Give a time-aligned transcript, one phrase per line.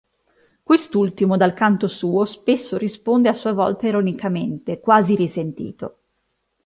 [0.63, 5.99] Quest'ultimo, dal canto suo, spesso risponde a sua volta ironicamente, quasi risentito.